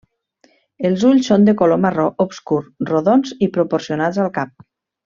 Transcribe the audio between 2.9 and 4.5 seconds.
rodons i proporcionats al